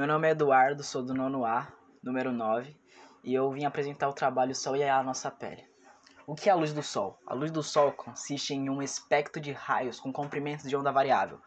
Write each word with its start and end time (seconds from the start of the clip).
Meu 0.00 0.06
nome 0.06 0.28
é 0.28 0.30
Eduardo, 0.30 0.82
sou 0.82 1.02
do 1.02 1.12
nono 1.12 1.44
A, 1.44 1.70
número 2.02 2.32
9, 2.32 2.74
e 3.22 3.34
eu 3.34 3.50
vim 3.50 3.66
apresentar 3.66 4.08
o 4.08 4.14
trabalho 4.14 4.54
Sol 4.54 4.74
e 4.74 4.82
a 4.82 5.02
Nossa 5.02 5.30
Pele. 5.30 5.62
O 6.26 6.34
que 6.34 6.48
é 6.48 6.52
a 6.52 6.56
luz 6.56 6.72
do 6.72 6.82
Sol? 6.82 7.18
A 7.26 7.34
luz 7.34 7.50
do 7.50 7.62
Sol 7.62 7.92
consiste 7.92 8.54
em 8.54 8.70
um 8.70 8.80
espectro 8.80 9.42
de 9.42 9.52
raios 9.52 10.00
com 10.00 10.10
comprimento 10.10 10.66
de 10.66 10.74
onda 10.74 10.90
variável. 10.90 11.38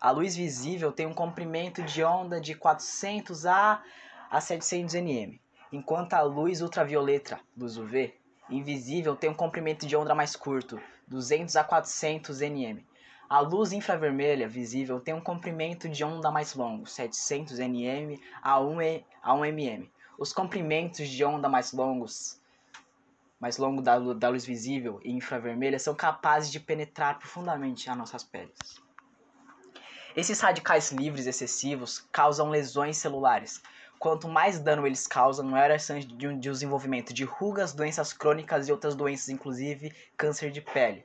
A 0.00 0.12
luz 0.12 0.36
visível 0.36 0.92
tem 0.92 1.04
um 1.04 1.12
comprimento 1.12 1.82
de 1.82 2.04
onda 2.04 2.40
de 2.40 2.54
400 2.54 3.44
a, 3.44 3.82
a 4.30 4.40
700 4.40 4.94
nm, 4.94 5.40
enquanto 5.72 6.14
a 6.14 6.22
luz 6.22 6.62
ultravioleta, 6.62 7.40
luz 7.56 7.76
UV, 7.76 8.14
invisível 8.48 9.16
tem 9.16 9.30
um 9.30 9.34
comprimento 9.34 9.84
de 9.84 9.96
onda 9.96 10.14
mais 10.14 10.36
curto, 10.36 10.80
200 11.08 11.56
a 11.56 11.64
400 11.64 12.40
nm. 12.40 12.84
A 13.28 13.40
luz 13.40 13.72
infravermelha 13.72 14.48
visível 14.48 15.00
tem 15.00 15.12
um 15.12 15.20
comprimento 15.20 15.88
de 15.88 16.04
onda 16.04 16.30
mais 16.30 16.54
longo, 16.54 16.86
700 16.86 17.58
nm 17.58 18.20
a 18.40 18.60
1, 18.60 18.78
a 19.20 19.34
1 19.34 19.44
mm. 19.46 19.90
Os 20.16 20.32
comprimentos 20.32 21.08
de 21.08 21.24
onda 21.24 21.48
mais 21.48 21.72
longos, 21.72 22.40
mais 23.40 23.58
longo 23.58 23.82
da, 23.82 23.98
da 23.98 24.28
luz 24.28 24.46
visível 24.46 25.00
e 25.02 25.10
infravermelha 25.10 25.76
são 25.80 25.92
capazes 25.92 26.52
de 26.52 26.60
penetrar 26.60 27.18
profundamente 27.18 27.90
as 27.90 27.96
nossas 27.96 28.22
peles. 28.22 28.80
Esses 30.14 30.40
radicais 30.40 30.92
livres 30.92 31.26
excessivos 31.26 31.98
causam 32.12 32.48
lesões 32.48 32.96
celulares. 32.96 33.60
Quanto 33.98 34.28
mais 34.28 34.60
dano 34.60 34.86
eles 34.86 35.04
causam, 35.04 35.44
maior 35.46 35.72
a 35.72 35.78
chance 35.78 36.06
de 36.06 36.32
desenvolvimento 36.36 37.12
de 37.12 37.24
rugas, 37.24 37.72
doenças 37.72 38.12
crônicas 38.12 38.68
e 38.68 38.72
outras 38.72 38.94
doenças, 38.94 39.30
inclusive 39.30 39.92
câncer 40.16 40.52
de 40.52 40.60
pele. 40.60 41.04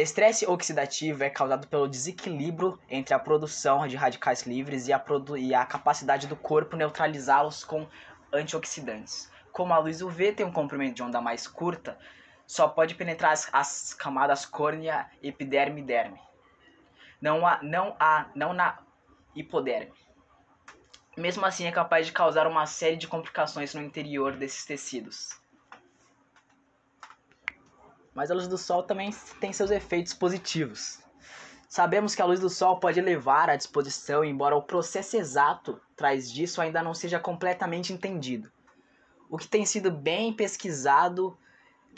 Estresse 0.00 0.46
oxidativo 0.46 1.24
é 1.24 1.28
causado 1.28 1.66
pelo 1.66 1.88
desequilíbrio 1.88 2.78
entre 2.88 3.12
a 3.12 3.18
produção 3.18 3.84
de 3.88 3.96
radicais 3.96 4.42
livres 4.42 4.86
e 4.86 4.92
a, 4.92 5.04
e 5.36 5.52
a 5.52 5.66
capacidade 5.66 6.28
do 6.28 6.36
corpo 6.36 6.76
neutralizá-los 6.76 7.64
com 7.64 7.84
antioxidantes. 8.32 9.28
Como 9.50 9.74
a 9.74 9.78
luz 9.78 10.00
UV 10.00 10.34
tem 10.34 10.46
um 10.46 10.52
comprimento 10.52 10.94
de 10.94 11.02
onda 11.02 11.20
mais 11.20 11.48
curta, 11.48 11.98
só 12.46 12.68
pode 12.68 12.94
penetrar 12.94 13.32
as, 13.32 13.52
as 13.52 13.92
camadas 13.92 14.46
córnea, 14.46 15.10
epiderme 15.20 15.80
e 15.80 15.84
derme. 15.84 16.20
Não, 17.20 17.44
há, 17.44 17.58
não, 17.60 17.96
há, 17.98 18.30
não 18.36 18.52
na 18.52 18.78
hipoderme. 19.34 19.92
Mesmo 21.16 21.44
assim, 21.44 21.66
é 21.66 21.72
capaz 21.72 22.06
de 22.06 22.12
causar 22.12 22.46
uma 22.46 22.66
série 22.66 22.96
de 22.96 23.08
complicações 23.08 23.74
no 23.74 23.82
interior 23.82 24.36
desses 24.36 24.64
tecidos. 24.64 25.36
Mas 28.14 28.30
a 28.30 28.34
luz 28.34 28.48
do 28.48 28.58
sol 28.58 28.82
também 28.82 29.10
tem 29.40 29.52
seus 29.52 29.70
efeitos 29.70 30.12
positivos. 30.14 31.00
Sabemos 31.68 32.14
que 32.14 32.22
a 32.22 32.24
luz 32.24 32.40
do 32.40 32.48
sol 32.48 32.80
pode 32.80 33.00
levar 33.00 33.50
à 33.50 33.56
disposição, 33.56 34.24
embora 34.24 34.56
o 34.56 34.62
processo 34.62 35.16
exato 35.16 35.80
traz 35.94 36.32
disso 36.32 36.62
ainda 36.62 36.82
não 36.82 36.94
seja 36.94 37.20
completamente 37.20 37.92
entendido. 37.92 38.50
O 39.28 39.36
que 39.36 39.46
tem 39.46 39.66
sido 39.66 39.90
bem 39.90 40.32
pesquisado 40.32 41.36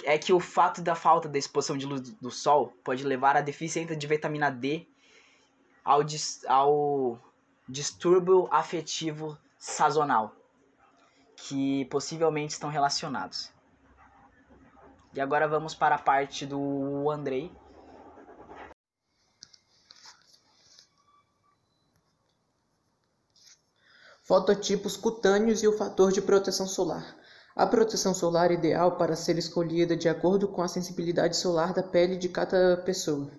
é 0.05 0.19
que 0.19 0.33
o 0.33 0.41
fato 0.41 0.83
da 0.83 0.97
falta 0.97 1.29
da 1.29 1.39
exposição 1.39 1.77
de 1.77 1.87
luz 1.87 2.01
do 2.01 2.31
sol 2.31 2.73
pode 2.83 3.05
levar 3.05 3.37
à 3.37 3.41
deficiência 3.41 3.95
de 3.95 4.07
vitamina 4.07 4.51
D, 4.51 4.89
ao, 5.85 6.03
dis 6.03 6.45
ao 6.47 7.19
distúrbio 7.69 8.49
afetivo 8.51 9.39
sazonal, 9.57 10.35
que 11.37 11.85
possivelmente 11.85 12.55
estão 12.55 12.71
relacionados. 12.71 13.53
E 15.13 15.21
agora 15.21 15.49
vamos 15.49 15.75
para 15.75 15.97
a 15.97 15.99
parte 15.99 16.47
do 16.47 17.11
Andrei. 17.11 17.51
Fototipos 24.23 24.97
cutâneos 24.97 25.65
e 25.65 25.67
o 25.67 25.77
fator 25.77 26.13
de 26.13 26.23
proteção 26.23 26.65
solar. 26.65 27.17
A 27.57 27.67
proteção 27.67 28.15
solar 28.15 28.53
ideal 28.53 28.97
para 28.97 29.17
ser 29.17 29.37
escolhida 29.37 29.97
de 29.97 30.09
acordo 30.09 30.47
com 30.47 30.63
a 30.63 30.69
sensibilidade 30.69 31.37
solar 31.37 31.75
da 31.75 31.83
pele 31.83 32.17
de 32.17 32.29
cada 32.29 32.77
pessoa, 32.77 33.33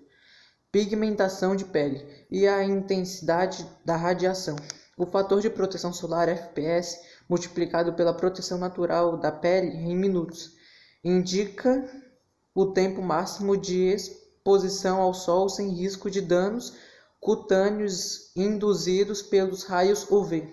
pigmentação 0.70 1.56
de 1.56 1.64
pele 1.64 2.26
e 2.30 2.46
a 2.46 2.62
intensidade 2.62 3.66
da 3.82 3.96
radiação. 3.96 4.56
O 4.98 5.06
fator 5.06 5.40
de 5.40 5.48
proteção 5.48 5.94
solar 5.94 6.28
FPS 6.28 7.00
multiplicado 7.26 7.94
pela 7.94 8.12
proteção 8.12 8.58
natural 8.58 9.16
da 9.16 9.32
pele 9.32 9.68
em 9.68 9.96
minutos 9.96 10.60
indica 11.02 11.88
o 12.54 12.66
tempo 12.66 13.02
máximo 13.02 13.56
de 13.56 13.84
exposição 13.84 15.00
ao 15.00 15.14
sol 15.14 15.48
sem 15.48 15.70
risco 15.70 16.10
de 16.10 16.20
danos 16.20 16.74
cutâneos 17.20 18.32
induzidos 18.36 19.22
pelos 19.22 19.64
raios 19.64 20.10
UV. 20.10 20.48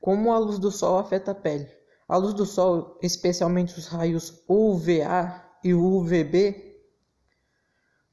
Como 0.00 0.32
a 0.32 0.38
luz 0.38 0.58
do 0.58 0.70
sol 0.70 0.98
afeta 0.98 1.32
a 1.32 1.34
pele? 1.34 1.68
A 2.08 2.16
luz 2.16 2.32
do 2.32 2.46
sol, 2.46 2.98
especialmente 3.02 3.78
os 3.78 3.86
raios 3.86 4.42
UVA 4.48 5.44
e 5.62 5.74
UVB, 5.74 6.70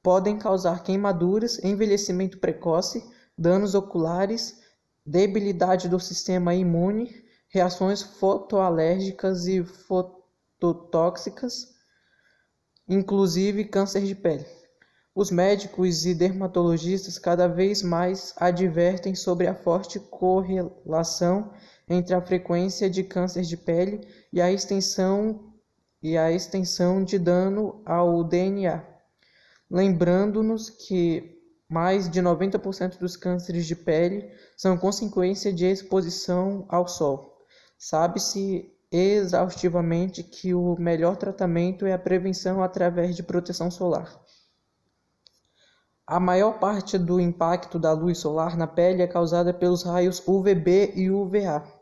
podem 0.04 0.38
causar 0.38 0.84
queimaduras, 0.84 1.64
envelhecimento 1.64 2.38
precoce, 2.38 3.04
danos 3.38 3.74
oculares, 3.74 4.62
debilidade 5.06 5.88
do 5.88 6.00
sistema 6.00 6.54
imune, 6.54 7.24
reações 7.58 8.04
fotoalérgicas 8.04 9.48
e 9.48 9.64
fototóxicas, 9.64 11.74
inclusive 12.88 13.66
câncer 13.66 14.04
de 14.04 14.14
pele. 14.14 14.46
Os 15.16 15.32
médicos 15.32 16.06
e 16.06 16.14
dermatologistas 16.14 17.18
cada 17.18 17.48
vez 17.48 17.82
mais 17.82 18.36
advertem 18.38 19.16
sobre 19.16 19.48
a 19.48 19.56
forte 19.56 20.00
correlação 20.00 21.52
entre 21.90 22.14
a 22.14 22.22
frequência 22.22 22.88
de 22.88 23.04
câncer 23.04 23.42
de 23.42 23.58
pele 23.58 24.08
e 24.32 24.40
a 24.40 24.52
extensão 24.52 25.52
e 26.04 26.16
a 26.16 26.32
extensão 26.32 27.04
de 27.04 27.18
dano 27.18 27.82
ao 27.84 28.24
DNA, 28.24 28.84
lembrando-nos 29.68 30.70
que 30.70 31.42
mais 31.68 32.08
de 32.08 32.22
90% 32.22 33.00
dos 33.00 33.18
cânceres 33.18 33.66
de 33.66 33.76
pele 33.76 34.32
são 34.56 34.78
consequência 34.78 35.52
de 35.52 35.66
exposição 35.66 36.68
ao 36.70 36.88
sol. 36.88 37.37
Sabe-se 37.78 38.74
exaustivamente 38.92 40.24
que 40.24 40.54
o 40.54 40.76
melhor 40.80 41.16
tratamento 41.18 41.86
é 41.86 41.94
a 41.94 42.00
prevenção 42.00 42.64
através 42.64 43.16
de 43.16 43.24
proteção 43.24 43.70
solar. 43.70 44.20
A 46.06 46.20
maior 46.20 46.58
parte 46.58 46.98
do 46.98 47.20
impacto 47.20 47.78
da 47.78 47.92
luz 47.92 48.20
solar 48.20 48.56
na 48.56 48.66
pele 48.66 49.02
é 49.04 49.08
causada 49.08 49.54
pelos 49.54 49.84
raios 49.84 50.26
UVB 50.26 50.94
e 50.96 51.12
UVA. 51.12 51.77